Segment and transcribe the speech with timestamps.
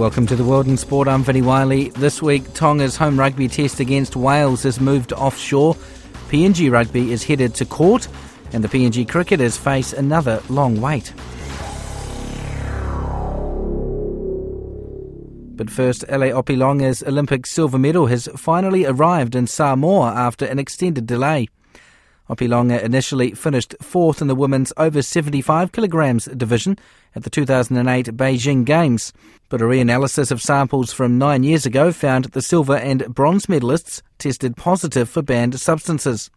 [0.00, 1.08] Welcome to the World in Sport.
[1.08, 1.90] I'm Vinnie Wylie.
[1.90, 5.74] This week, Tonga's home rugby test against Wales has moved offshore.
[6.30, 8.08] PNG Rugby is headed to court,
[8.54, 11.12] and the PNG cricketers face another long wait.
[15.54, 21.06] But first, Ele Opeloge's Olympic silver medal has finally arrived in Samoa after an extended
[21.06, 21.46] delay.
[22.30, 26.78] Opeloge initially finished fourth in the women's over 75 kilograms division
[27.16, 29.12] at the 2008 Beijing Games,
[29.48, 34.00] but a reanalysis of samples from nine years ago found the silver and bronze medalists
[34.18, 36.30] tested positive for banned substances.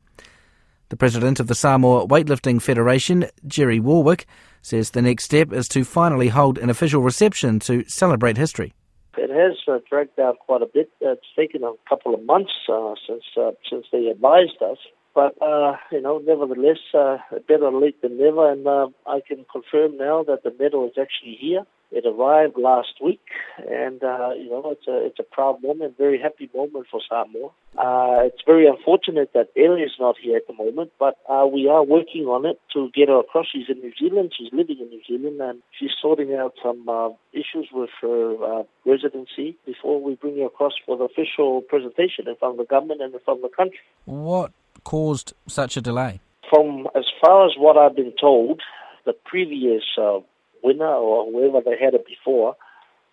[0.89, 4.25] The president of the Samoa Weightlifting Federation, Jerry Wallwork,
[4.63, 8.73] says the next step is to finally hold an official reception to celebrate history.
[9.15, 10.89] It has uh, dragged out quite a bit.
[11.01, 14.77] It's taken a couple of months uh, since uh, since they advised us,
[15.15, 18.51] but, uh, you know, nevertheless, uh, better late than never.
[18.51, 21.65] And uh, I can confirm now that the medal is actually here.
[21.93, 23.21] It arrived last week,
[23.69, 27.51] and uh, you know it's a it's a proud moment, very happy moment for Samoa.
[27.77, 31.69] Uh, it's very unfortunate that Ele is not here at the moment, but uh, we
[31.69, 33.45] are working on it to get her across.
[33.53, 34.33] She's in New Zealand.
[34.35, 38.63] She's living in New Zealand, and she's sorting out some uh, issues with her uh,
[38.87, 43.01] residency before we bring her across for the official presentation in front of the government
[43.03, 43.85] and in front of the country.
[44.05, 44.51] What
[44.83, 46.19] caused such a delay?
[46.49, 48.61] From as far as what I've been told,
[49.05, 50.19] the previous uh,
[50.63, 52.55] winner or whoever they had it before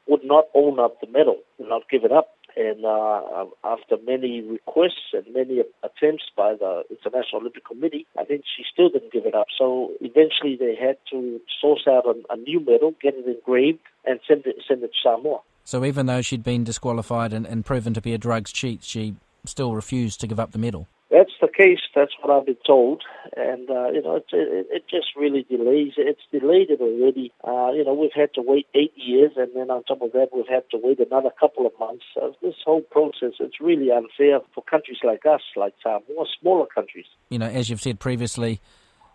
[0.06, 2.28] would not own up the medal, would not give it up.
[2.56, 8.42] And uh, after many requests and many attempts by the International Olympic Committee, I think
[8.56, 9.46] she still didn't give it up.
[9.56, 14.18] So eventually they had to source out a, a new medal, get it engraved, and
[14.26, 15.40] send it, send it to Samoa.
[15.64, 19.14] So even though she'd been disqualified and, and proven to be a drugs cheat, she
[19.44, 20.88] still refused to give up the medal?
[21.10, 21.80] That's the case.
[21.92, 23.02] That's what I've been told,
[23.36, 25.94] and uh, you know, it, it, it just really delays.
[25.96, 27.32] It's delayed it already.
[27.42, 30.28] Uh, you know, we've had to wait eight years, and then on top of that,
[30.32, 32.04] we've had to wait another couple of months.
[32.20, 37.06] Uh, this whole process, it's really unfair for countries like us, like more smaller countries.
[37.28, 38.60] You know, as you've said previously,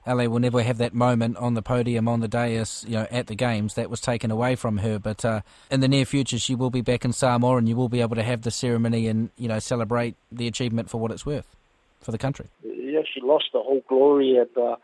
[0.06, 3.28] Ele will never have that moment on the podium on the dais, you know, at
[3.28, 3.76] the games.
[3.76, 5.00] That was taken away from her.
[5.00, 5.42] But uh,
[5.72, 8.18] in the near future, she will be back in Samoa, and you will be able
[8.18, 11.56] to have the ceremony and you know celebrate the achievement for what it's worth
[12.06, 12.48] for the country.
[12.64, 14.76] Yeah, she lost the whole glory, and uh,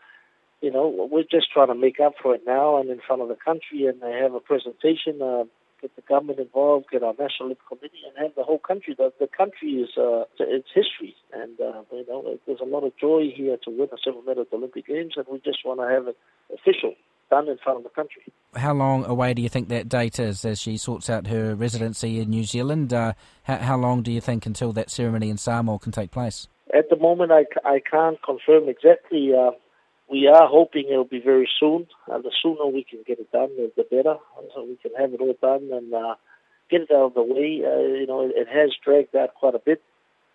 [0.60, 3.28] you know we're just trying to make up for it now and in front of
[3.28, 5.22] the country, and they have a presentation.
[5.22, 5.44] Uh,
[5.80, 8.94] get the government involved, get our national Olympic committee, and have the whole country.
[8.96, 12.96] The, the country is uh, its history, and uh, you know there's a lot of
[12.96, 15.80] joy here to win a silver medal at the Olympic Games, and we just want
[15.80, 16.16] to have it
[16.52, 16.94] official
[17.32, 18.22] done in front of the country.
[18.54, 22.20] How long away do you think that date is as she sorts out her residency
[22.20, 22.92] in New Zealand?
[22.92, 26.46] Uh, how, how long do you think until that ceremony in Samoa can take place?
[26.72, 29.32] At the moment, I, I can't confirm exactly.
[29.34, 29.50] Uh,
[30.10, 31.86] we are hoping it'll be very soon.
[32.10, 34.16] Uh, the sooner we can get it done, the better.
[34.54, 36.14] So we can have it all done and uh,
[36.70, 37.62] get it out of the way.
[37.64, 39.82] Uh, you know, it, it has dragged out quite a bit.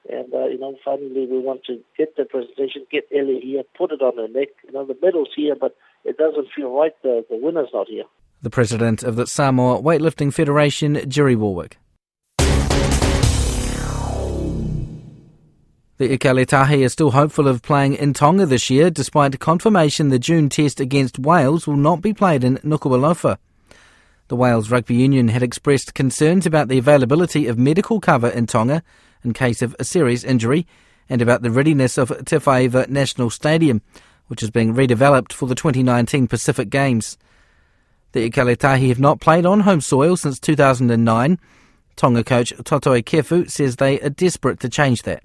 [0.09, 3.91] And, uh, you know, finally we want to get the presentation, get Ele here, put
[3.91, 4.49] it on her neck.
[4.65, 5.75] You know, the medal's here, but
[6.05, 6.93] it doesn't feel right.
[7.03, 8.05] The, the winner's not here.
[8.41, 11.73] The president of the Samoa Weightlifting Federation, Jerry Wallwork.
[15.97, 20.19] The Ikale Tahi is still hopeful of playing in Tonga this year, despite confirmation the
[20.19, 23.39] June test against Wales will not be played in Nuku'alofa.
[24.27, 28.83] The Wales Rugby Union had expressed concerns about the availability of medical cover in Tonga
[29.23, 30.67] in case of a serious injury
[31.09, 32.37] and about the readiness of Te
[32.89, 33.81] National Stadium,
[34.27, 37.17] which is being redeveloped for the 2019 Pacific Games.
[38.11, 41.39] The Ikale Tahi have not played on home soil since 2009.
[41.95, 45.23] Tonga coach Toutai Kefu says they are desperate to change that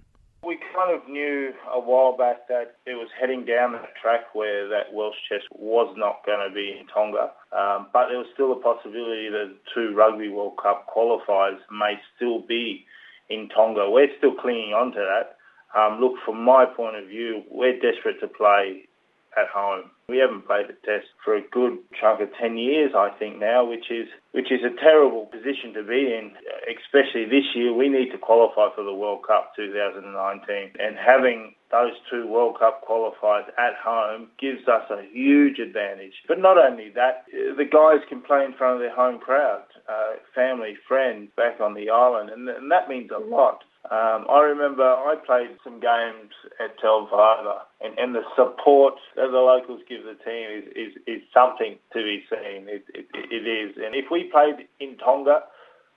[0.74, 4.92] kind of knew a while back that it was heading down that track where that
[4.92, 7.32] Welsh Test was not going to be in Tonga.
[7.52, 12.40] Um, but there was still a possibility that two Rugby World Cup qualifiers may still
[12.40, 12.84] be
[13.30, 13.90] in Tonga.
[13.90, 15.36] We're still clinging on to that.
[15.78, 18.88] Um, look, from my point of view, we're desperate to play
[19.36, 19.90] at home.
[20.08, 23.64] We haven't played a test for a good chunk of 10 years, I think now,
[23.64, 26.32] which is which is a terrible position to be in,
[26.68, 27.72] especially this year.
[27.72, 32.84] We need to qualify for the World Cup 2019 and having those two World Cup
[32.86, 36.12] qualifiers at home gives us a huge advantage.
[36.28, 40.20] But not only that, the guys can play in front of their home crowd, uh,
[40.34, 43.64] family, friends back on the island, and, and that means a lot.
[43.90, 46.30] Um, I remember I played some games
[46.62, 51.22] at Teufaiva, and, and the support that the locals give the team is, is, is
[51.34, 52.68] something to be seen.
[52.68, 53.76] It, it, it is.
[53.76, 55.42] And if we played in Tonga,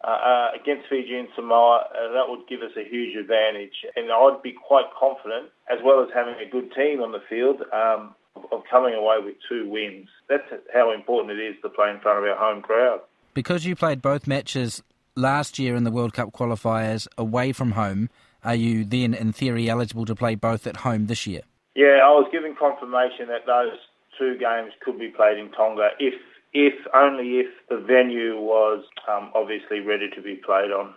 [0.03, 3.73] uh, uh, against Fiji and Samoa, uh, that would give us a huge advantage.
[3.95, 7.61] And I'd be quite confident, as well as having a good team on the field,
[7.73, 8.13] um,
[8.51, 10.07] of coming away with two wins.
[10.29, 10.43] That's
[10.73, 13.01] how important it is to play in front of our home crowd.
[13.33, 14.83] Because you played both matches
[15.15, 18.09] last year in the World Cup qualifiers away from home,
[18.43, 21.41] are you then, in theory, eligible to play both at home this year?
[21.75, 23.77] Yeah, I was given confirmation that those
[24.17, 26.13] two games could be played in Tonga if,
[26.53, 30.93] if only if the venue was um, obviously ready to be played on.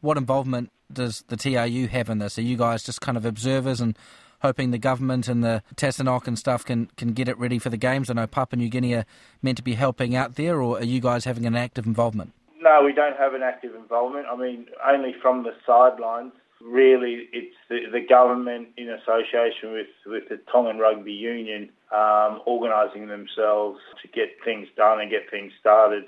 [0.00, 2.38] What involvement does the TRU have in this?
[2.38, 3.98] Are you guys just kind of observers and
[4.40, 7.76] hoping the government and the TASANOC and stuff can, can get it ready for the
[7.76, 8.08] games?
[8.08, 9.06] I know Papua New Guinea are
[9.42, 12.32] meant to be helping out there, or are you guys having an active involvement?
[12.64, 14.24] No, we don't have an active involvement.
[14.26, 16.32] I mean, only from the sidelines.
[16.62, 23.08] Really, it's the, the government in association with, with the Tongan Rugby Union um, organising
[23.08, 26.04] themselves to get things done and get things started.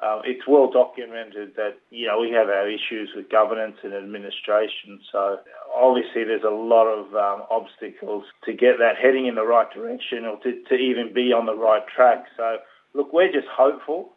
[0.00, 5.00] Uh, it's well documented that you know we have our issues with governance and administration.
[5.12, 5.40] So
[5.76, 10.24] obviously there's a lot of um, obstacles to get that heading in the right direction
[10.24, 12.24] or to, to even be on the right track.
[12.36, 12.58] So
[12.94, 14.14] look, we're just hopeful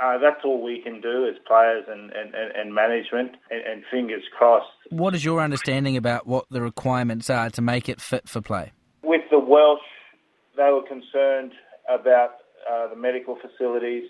[0.00, 4.22] uh, that's all we can do as players and, and, and management, and, and, fingers
[4.36, 4.66] crossed.
[4.90, 8.72] What is your understanding about what the requirements are to make it fit for play?
[9.02, 9.80] With the Welsh,
[10.56, 11.52] they were concerned
[11.88, 12.36] about
[12.70, 14.04] uh, the medical facilities.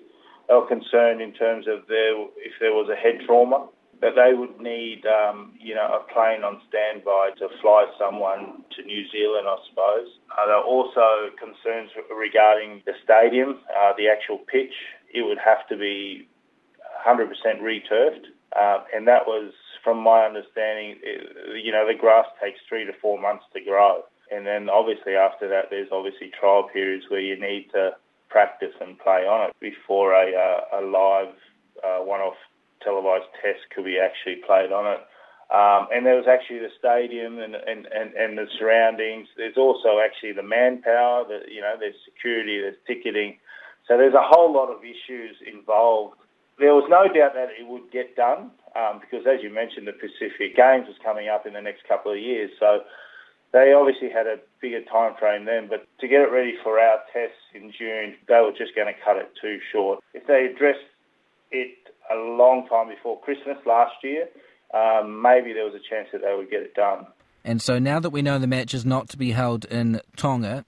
[0.48, 3.68] They were concerned in terms of their, if there was a head trauma,
[4.02, 8.82] that they would need, um, you know, a plane on standby to fly someone to
[8.82, 10.10] New Zealand, I suppose.
[10.34, 14.74] Uh, there are also concerns regarding the stadium, uh, the actual pitch
[15.12, 16.28] it would have to be
[17.06, 17.28] 100%
[17.60, 18.26] returfed.
[18.54, 22.92] Uh, and that was, from my understanding, it, you know, the grass takes three to
[23.00, 24.02] four months to grow.
[24.30, 27.92] And then obviously after that, there's obviously trial periods where you need to
[28.28, 31.34] practice and play on it before a, uh, a live
[31.84, 32.36] uh, one-off
[32.82, 35.00] televised test could be actually played on it.
[35.52, 39.28] Um, and there was actually the stadium and, and, and, and the surroundings.
[39.36, 43.36] There's also actually the manpower, the, you know, there's security, there's ticketing.
[43.88, 46.16] So there's a whole lot of issues involved.
[46.58, 49.92] There was no doubt that it would get done um, because, as you mentioned, the
[49.92, 52.50] Pacific Games was coming up in the next couple of years.
[52.60, 52.80] So
[53.52, 57.00] they obviously had a bigger time frame then, but to get it ready for our
[57.12, 60.00] tests in June, they were just going to cut it too short.
[60.14, 60.86] If they addressed
[61.50, 61.76] it
[62.10, 64.28] a long time before Christmas last year,
[64.72, 67.06] um, maybe there was a chance that they would get it done.
[67.44, 70.64] And so now that we know the match is not to be held in Tonga,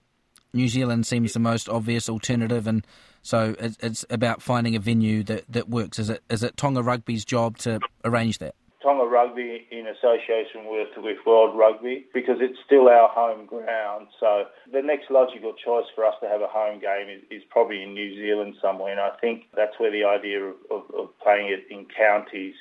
[0.55, 2.87] New Zealand seems the most obvious alternative, and
[3.23, 5.99] so it's about finding a venue that, that works.
[5.99, 8.55] Is it is it Tonga Rugby's job to arrange that?
[8.85, 14.09] Tonga Rugby in association with, with World Rugby because it's still our home ground.
[14.21, 17.83] So the next logical choice for us to have a home game is, is probably
[17.83, 18.93] in New Zealand somewhere.
[18.93, 22.57] And I think that's where the idea of, of, of playing it in counties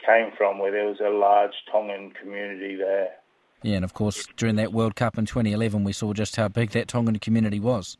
[0.00, 3.10] came from, where there was a large Tongan community there.
[3.62, 6.70] Yeah, and of course, during that World Cup in 2011, we saw just how big
[6.70, 7.96] that Tongan community was.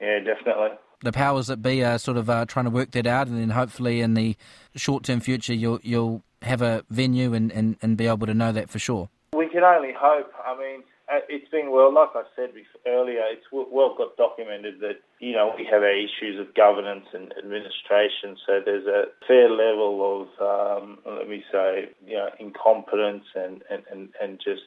[0.00, 0.76] Yeah, definitely.
[1.02, 3.50] The powers that be are sort of uh, trying to work that out, and then
[3.50, 4.36] hopefully in the
[4.74, 8.70] short-term future, you'll you'll have a venue and, and, and be able to know that
[8.70, 9.08] for sure.
[9.32, 10.32] We can only hope.
[10.44, 12.50] I mean, uh, it's been well, like I said
[12.86, 17.32] earlier, it's well got documented that you know we have our issues of governance and
[17.38, 18.36] administration.
[18.46, 23.84] So there's a fair level of, um, let me say, you know, incompetence and and
[23.90, 24.62] and, and just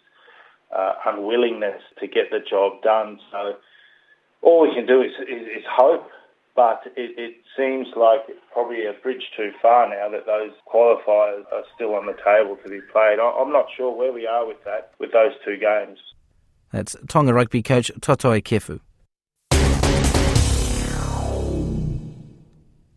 [0.75, 3.20] uh, unwillingness to get the job done.
[3.32, 3.54] So
[4.42, 6.08] all we can do is, is, is hope.
[6.54, 11.44] But it, it, seems like it's probably a bridge too far now that those qualifiers
[11.51, 13.20] are still on the table to be played.
[13.20, 15.98] I'm not sure where we are with that, with those two games.
[16.72, 18.80] That's Tonga rugby coach Toutai Kefu.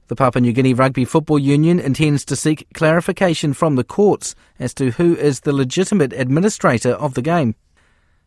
[0.07, 4.75] The Papua New Guinea Rugby Football Union intends to seek clarification from the courts as
[4.75, 7.55] to who is the legitimate administrator of the game.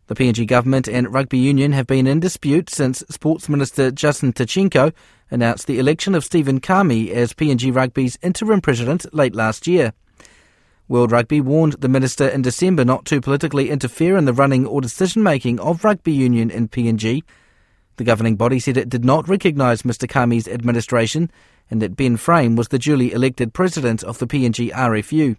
[0.07, 4.93] The PNG government and rugby union have been in dispute since Sports Minister Justin Tkatchenko
[5.29, 9.91] announced the election of Stephen Kami as PNG Rugby's interim president late last year.
[10.87, 14.79] World Rugby warned the minister in December not to politically interfere in the running or
[14.79, 17.23] decision making of rugby union in PNG.
[17.97, 21.29] The governing body said it did not recognise Mr Kami's administration
[21.69, 25.35] and that Ben Frame was the duly elected president of the PNG RFU.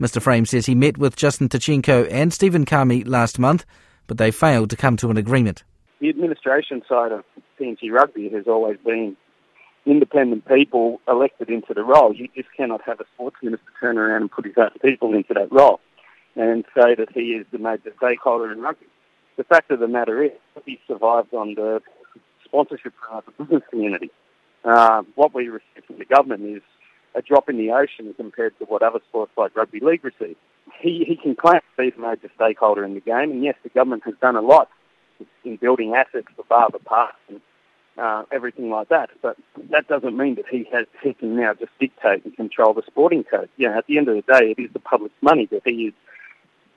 [0.00, 3.66] Mr Frame says he met with Justin Tkatchenko and Stephen Kami last month,
[4.06, 5.64] but they failed to come to an agreement.
[6.00, 7.24] The administration side of
[7.60, 9.16] PNG Rugby has always been
[9.86, 12.14] independent people elected into the role.
[12.14, 15.34] You just cannot have a sports minister turn around and put his own people into
[15.34, 15.80] that role
[16.36, 18.86] and say that he is the major stakeholder in rugby.
[19.36, 20.32] The fact of the matter is,
[20.64, 21.80] he survives on the
[22.44, 24.10] sponsorship of the business community.
[24.64, 26.62] Uh, what we receive from the government is
[27.18, 30.36] a drop in the ocean compared to what other sports like rugby league receive.
[30.80, 33.68] He, he can claim to be a major stakeholder in the game, and yes, the
[33.70, 34.68] government has done a lot
[35.44, 37.40] in building assets for Bava Park and
[37.98, 39.10] uh, everything like that.
[39.20, 39.36] But
[39.70, 43.24] that doesn't mean that he has he can now just dictate and control the sporting
[43.24, 43.48] code.
[43.56, 45.88] You know, at the end of the day, it is the public's money that he
[45.88, 45.94] is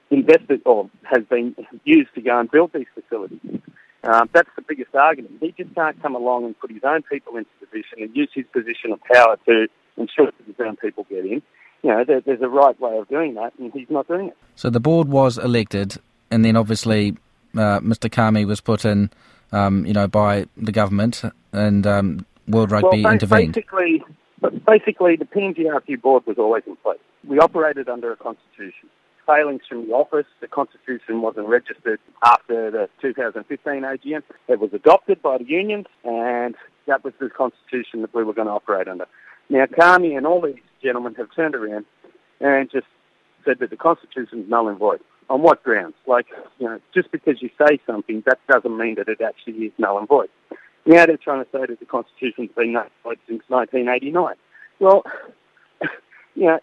[0.10, 1.56] invested or has been
[1.86, 3.62] used to go and build these facilities.
[4.04, 5.38] Um, that's the biggest argument.
[5.40, 8.46] He just can't come along and put his own people into position and use his
[8.52, 9.68] position of power to
[9.98, 11.42] ensure that his own people get in.
[11.84, 14.38] You know, there, there's a right way of doing that, and he's not doing it.
[14.56, 15.98] So the board was elected,
[16.30, 17.18] and then obviously
[17.56, 18.12] uh, Mr.
[18.12, 19.10] Kami was put in,
[19.52, 23.54] um, you know, by the government, and um, World Rugby well, intervened.
[23.54, 24.04] Basically,
[24.68, 27.00] basically, the PNGRFU board was always in place.
[27.28, 28.90] We operated under a constitution
[29.26, 30.26] failings from the office.
[30.40, 34.24] The Constitution wasn't registered after the 2015 AGM.
[34.48, 36.56] It was adopted by the unions, and
[36.88, 39.08] that was the Constitution that we were going to operate under.
[39.52, 41.86] Now, Kami and all these gentlemen have turned around
[42.40, 42.88] and just
[43.44, 45.02] said that the Constitution is null and void.
[45.30, 45.96] On what grounds?
[46.08, 46.28] Like,
[46.58, 49.98] you know, just because you say something, that doesn't mean that it actually is null
[49.98, 50.30] and void.
[50.86, 54.36] Now they're trying to say that the Constitution's been null and void since 1989.
[54.80, 55.04] Well,
[56.36, 56.60] you know,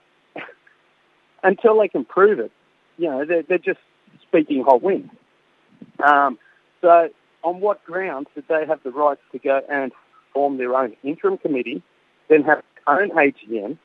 [1.43, 2.53] until they can prove it,
[2.97, 3.81] you know, they're, they're just
[4.27, 5.11] speaking whole wind.
[6.03, 6.39] Um,
[6.81, 7.11] so,
[7.45, 9.93] on what grounds did they have the right to go and
[10.33, 11.83] form their own interim committee,
[12.29, 13.79] then have own AGM?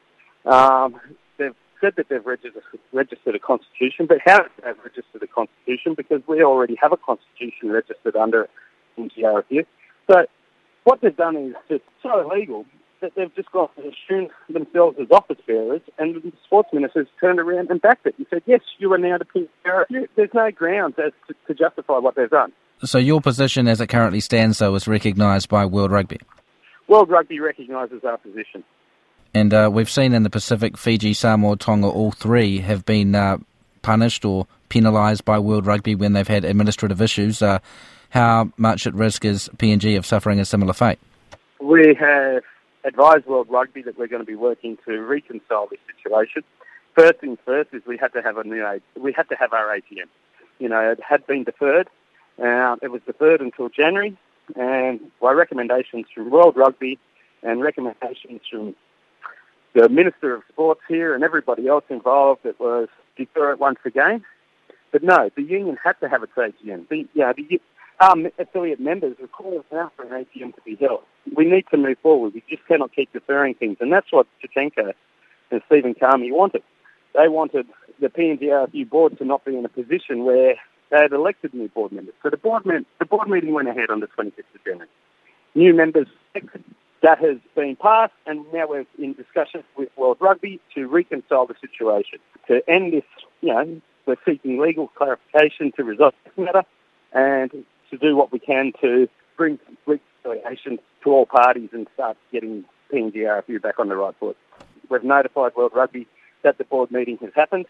[0.46, 1.00] Um,
[1.38, 5.94] they've said that they've registered, registered a constitution, but how have they registered a constitution?
[5.96, 8.48] Because we already have a constitution registered under
[8.98, 9.66] NGRFU.
[10.10, 10.26] So,
[10.84, 12.66] what they've done is just so illegal
[13.04, 17.40] that they've just got to assume themselves as office bearers, and the sports ministers turned
[17.40, 20.08] around and backed it and said, yes, you are now the PNG.
[20.16, 22.54] There's no grounds as to, to justify what they've done.
[22.84, 26.20] So your position as it currently stands, though, is recognised by World Rugby?
[26.88, 28.64] World Rugby recognises our position.
[29.34, 33.38] And uh, we've seen in the Pacific, Fiji, Samoa, Tonga, all three have been uh,
[33.82, 37.42] punished or penalised by World Rugby when they've had administrative issues.
[37.42, 37.60] Uh,
[38.10, 41.00] how much at risk is PNG of suffering a similar fate?
[41.60, 42.44] We have
[42.84, 46.44] advised World Rugby that we're going to be working to reconcile this situation.
[46.96, 48.64] First things first is we had to have a new
[49.00, 50.10] we had to have our AGM.
[50.60, 51.90] You know, it had been deferred.
[52.38, 54.16] Uh, it was deferred until January,
[54.56, 57.00] and by recommendations from World Rugby
[57.42, 58.76] and recommendations from
[59.74, 62.88] the Minister of Sports here and everybody else involved, it was
[63.18, 64.24] defer it once again.
[64.92, 66.88] But no, the union had to have its AGM.
[66.90, 67.60] The, yeah, the,
[68.00, 71.04] our um, affiliate members are calling out for an AGM to be held
[71.36, 72.34] we need to move forward.
[72.34, 73.78] We just cannot keep deferring things.
[73.80, 74.94] And that's what Tkatchenko
[75.52, 76.64] and Stephen Kami wanted.
[77.14, 77.68] They wanted
[78.00, 80.56] the PNG board to not be in a position where
[80.90, 82.16] they had elected new board members.
[82.24, 84.90] So the board, the board meeting went ahead on the 25th of January.
[85.56, 86.08] New members
[87.04, 91.56] that has been passed, and now we're in discussions with World Rugby to reconcile the
[91.60, 93.04] situation, to end this,
[93.42, 96.64] you know, we're seeking legal clarification to resolve this matter,
[97.12, 97.52] and
[97.92, 99.08] to do what we can to
[99.38, 104.38] bring reconciliation to all parties and start getting PNG back on the right foot.
[104.90, 106.08] We've notified World Rugby
[106.44, 107.66] that the board meeting has happened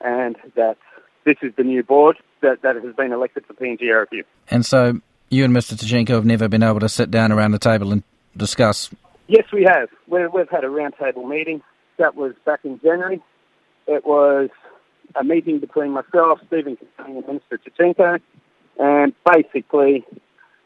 [0.00, 0.78] and that
[1.24, 5.00] this is the new board that, that has been elected for PNG And so
[5.30, 5.74] you and Mr.
[5.74, 8.02] Tkatchenko have never been able to sit down around the table and
[8.36, 8.90] discuss?
[9.26, 9.88] Yes, we have.
[10.06, 11.62] we we've had a roundtable meeting.
[11.98, 13.22] That was back in January.
[13.86, 14.50] It was
[15.14, 18.20] a meeting between myself, Stephen King, and Minister Tkatchenko,
[18.78, 20.04] and basically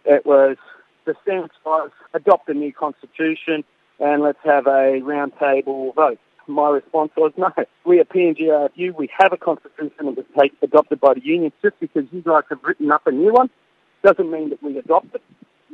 [0.04, 0.56] it was
[1.04, 3.64] the stance was adopt a new constitution
[4.00, 6.18] and let's have a roundtable vote.
[6.46, 7.52] My response was no.
[7.84, 11.52] We at PNGRFU, we have a constitution that was take, adopted by the union.
[11.62, 13.50] Just because you guys have written up a new one
[14.02, 15.22] doesn't mean that we adopt it.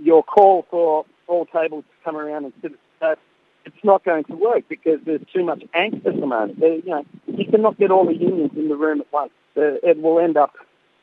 [0.02, 1.04] Your call for
[1.34, 2.72] all tables to come around and sit
[3.02, 3.18] at
[3.66, 6.60] it's not going to work because there's too much angst at the moment.
[6.60, 9.32] There, you know, you cannot get all the unions in the room at once.
[9.56, 10.52] It will end up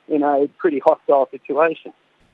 [0.08, 1.92] in a pretty hostile situation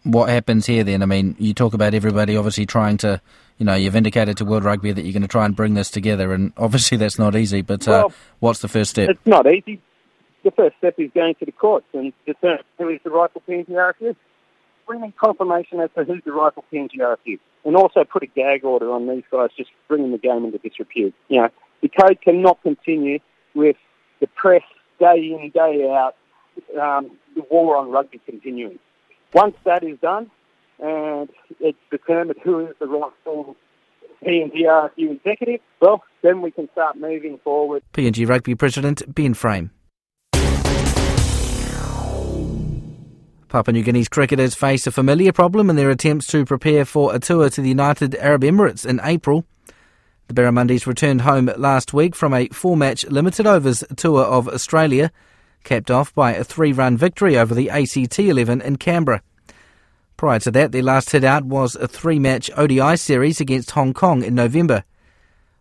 [0.07, 1.03] what happens here then?
[1.03, 3.21] I mean, you talk about everybody obviously trying to,
[3.57, 5.91] you know, you've indicated to World Rugby that you're going to try and bring this
[5.91, 7.61] together, and obviously that's not easy.
[7.61, 9.09] But uh, well, what's the first step?
[9.09, 9.81] It's not easy.
[10.43, 13.69] The first step is going to the courts and determine who is the rightful PNG
[13.69, 14.15] RFU.
[14.87, 16.99] we need confirmation as to who's the rightful PNG
[17.67, 21.13] and also put a gag order on these guys just bringing the game into disrepute.
[21.27, 21.49] You know,
[21.81, 23.19] the code cannot continue
[23.53, 23.75] with
[24.21, 24.63] the press
[24.99, 26.15] day in, day out,
[26.81, 28.79] um, the war on rugby continuing.
[29.33, 30.31] Once that is done,
[30.79, 33.57] and it's determined who is the rightful
[34.25, 37.83] PNG executive, well, then we can start moving forward.
[37.93, 39.71] PNG Rugby President Ben Frame.
[43.49, 47.19] Papua New Guinea's cricketers face a familiar problem in their attempts to prepare for a
[47.19, 49.45] tour to the United Arab Emirates in April.
[50.27, 55.11] The Barramundis returned home last week from a four match limited overs tour of Australia,
[55.63, 59.21] capped off by a three run victory over the ACT 11 in Canberra.
[60.17, 63.93] Prior to that, their last hit out was a three match ODI series against Hong
[63.93, 64.83] Kong in November.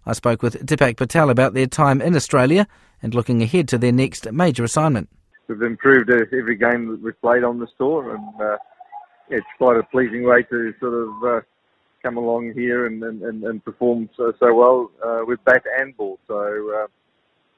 [0.04, 2.66] I spoke with Dipak Patel about their time in Australia
[3.00, 5.08] and looking ahead to their next major assignment.
[5.48, 8.56] We've improved every game that we've played on this tour, and uh,
[9.28, 11.40] it's quite a pleasing way to sort of uh,
[12.02, 16.18] come along here and, and, and perform so, so well uh, with bat and ball.
[16.26, 16.86] So, uh,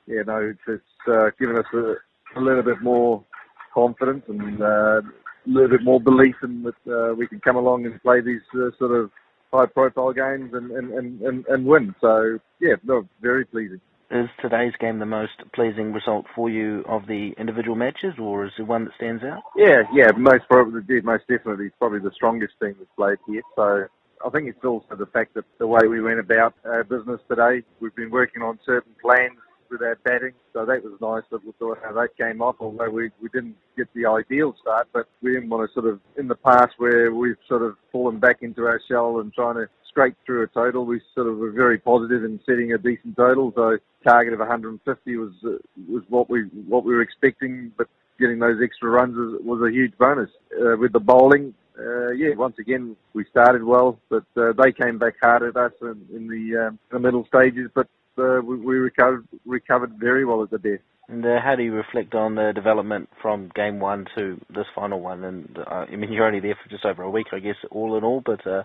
[0.07, 1.95] yeah, no, it's, uh, given us a,
[2.39, 3.25] a little bit more
[3.73, 5.03] confidence and uh, a
[5.47, 8.71] little bit more belief in that uh, we can come along and play these uh,
[8.79, 9.11] sort of
[9.53, 11.95] high-profile games and, and, and, and win.
[12.01, 13.81] So, yeah, no, very pleasing.
[14.11, 18.53] Is today's game the most pleasing result for you of the individual matches, or is
[18.57, 19.43] there one that stands out?
[19.55, 23.43] Yeah, yeah, most probably, most definitely, it's probably the strongest team that's played here.
[23.55, 23.85] So
[24.25, 27.63] I think it's also the fact that the way we went about our business today,
[27.81, 29.37] we've been working on certain plans
[29.71, 30.33] with our batting.
[30.55, 33.57] So that was nice that we thought how that came off, although we, we didn't
[33.77, 37.13] get the ideal start, but we didn't want to sort of, in the past where
[37.13, 40.87] we've sort of fallen back into our shell and trying to scrape through a total,
[40.87, 43.53] we sort of were very positive in setting a decent total.
[43.57, 47.89] So target of 150 was, uh, was what we, what we were expecting, but
[48.21, 50.31] getting those extra runs was, was a huge bonus.
[50.53, 54.99] Uh, with the bowling, uh, yeah, once again, we started well, but uh, they came
[54.99, 57.69] back hard at us in, in the, um, the middle stages.
[57.75, 57.89] But
[58.19, 60.81] uh, we, we recovered recovered very well at the death.
[61.09, 65.01] And uh, how do you reflect on the development from game one to this final
[65.01, 65.25] one?
[65.25, 67.97] And uh, I mean, you're only there for just over a week, I guess, all
[67.97, 68.65] in all, but uh,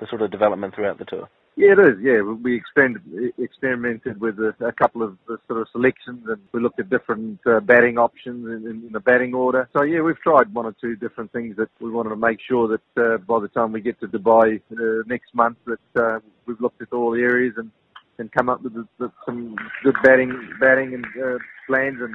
[0.00, 1.28] the sort of development throughout the tour.
[1.54, 1.98] Yeah, it is.
[2.00, 3.02] Yeah, we expanded,
[3.38, 7.60] experimented with a, a couple of sort of selections, and we looked at different uh,
[7.60, 9.68] batting options in, in, in, the batting order.
[9.74, 12.68] So yeah, we've tried one or two different things that we wanted to make sure
[12.68, 16.60] that uh, by the time we get to Dubai uh, next month, that uh, we've
[16.60, 17.70] looked at all the areas and
[18.18, 22.14] and come up with, with some good batting batting and uh, plans and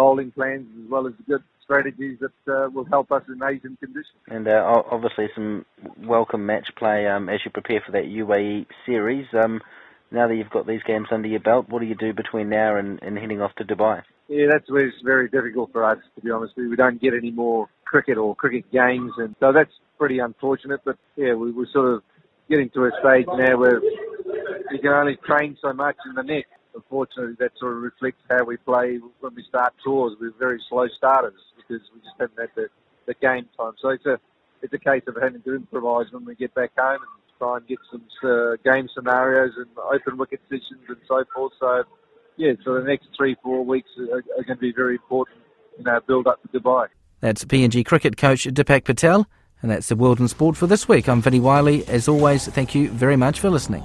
[0.00, 4.16] bowling plans as well as good strategies that uh, will help us in Asian conditions.
[4.28, 5.66] And uh, obviously some
[6.02, 9.26] welcome match play um, as you prepare for that UAE series.
[9.34, 9.60] Um,
[10.10, 12.76] now that you've got these games under your belt, what do you do between now
[12.76, 14.00] and, and heading off to Dubai?
[14.28, 16.54] Yeah, that's where it's very difficult for us, to be honest.
[16.56, 20.80] We don't get any more cricket or cricket games, and so that's pretty unfortunate.
[20.82, 22.02] But yeah, we, we're sort of
[22.48, 23.82] getting to a stage now where
[24.72, 26.46] you can only train so much in the net.
[26.90, 30.16] Unfortunately, that sort of reflects how we play when we start tours.
[30.20, 32.66] We're very slow starters because we just haven't had the,
[33.06, 33.74] the game time.
[33.80, 34.18] So it's a
[34.60, 37.66] it's a case of having to improvise when we get back home and try and
[37.68, 41.52] get some uh, game scenarios and open wicket sessions and so forth.
[41.60, 41.84] So
[42.36, 45.38] yeah, so the next three four weeks are, are going to be very important
[45.78, 46.88] in our build up to Dubai.
[47.20, 49.28] That's PNG cricket coach Dipak Patel.
[49.62, 51.08] And that's the World in Sport for this week.
[51.08, 51.86] I'm Vinnie Wylie.
[51.86, 53.84] As always, thank you very much for listening.